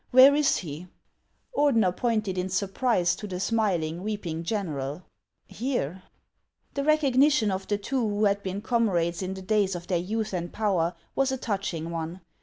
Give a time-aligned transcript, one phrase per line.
[0.09, 0.87] Where is he?"
[1.55, 5.03] Ordener pointed in surprise to the smiling, weeping general:"
[5.45, 6.01] Here!"
[6.73, 10.33] The recognition of the two who had been comrades in the days of their youth
[10.33, 12.19] and power was a touching one.